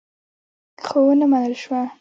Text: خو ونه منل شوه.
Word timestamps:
خو 0.85 0.95
ونه 1.05 1.25
منل 1.31 1.53
شوه. 1.63 1.81